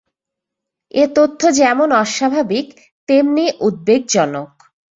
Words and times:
এ 0.93 1.03
তথ্য 1.15 1.41
যেমন 1.59 1.89
অস্বাভাবিক 2.01 2.67
তেমনি 3.09 3.45
উদ্বেগজনক। 3.59 4.51